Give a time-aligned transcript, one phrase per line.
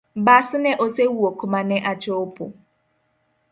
[0.25, 2.43] Bas ne osewuok mane achopo